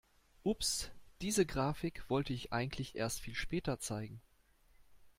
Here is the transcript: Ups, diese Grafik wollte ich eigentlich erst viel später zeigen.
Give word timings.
Ups, 0.43 0.89
diese 1.21 1.45
Grafik 1.45 2.09
wollte 2.09 2.33
ich 2.33 2.51
eigentlich 2.51 2.95
erst 2.95 3.19
viel 3.19 3.35
später 3.35 3.77
zeigen. 3.77 4.19